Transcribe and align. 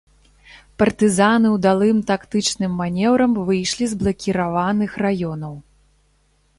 Партызаны 0.83 1.47
ўдалым 1.57 1.97
тактычным 2.13 2.71
манеўрам 2.81 3.31
выйшлі 3.51 3.85
з 3.93 4.01
блакіраваных 4.01 4.91
раёнаў. 5.09 5.53